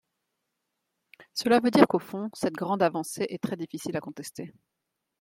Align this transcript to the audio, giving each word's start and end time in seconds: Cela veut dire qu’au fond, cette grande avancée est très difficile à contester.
Cela 1.35 1.59
veut 1.59 1.69
dire 1.69 1.85
qu’au 1.87 1.99
fond, 1.99 2.31
cette 2.33 2.55
grande 2.55 2.81
avancée 2.81 3.27
est 3.29 3.37
très 3.37 3.55
difficile 3.55 3.95
à 3.97 4.01
contester. 4.01 4.51